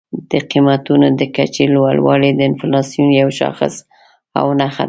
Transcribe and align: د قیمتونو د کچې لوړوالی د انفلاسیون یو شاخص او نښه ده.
د 0.31 0.33
قیمتونو 0.51 1.07
د 1.19 1.21
کچې 1.35 1.65
لوړوالی 1.75 2.31
د 2.35 2.39
انفلاسیون 2.49 3.09
یو 3.21 3.29
شاخص 3.39 3.73
او 4.39 4.47
نښه 4.59 4.77
ده. 4.77 4.79